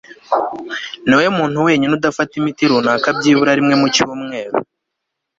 Niwowe 1.05 1.29
muntu 1.37 1.57
wenyine 1.67 1.93
udafata 1.97 2.33
imiti 2.41 2.63
runaka 2.71 3.07
byibura 3.17 3.51
rimwe 3.57 3.75
mu 3.81 3.87
cyumweru 3.95 4.57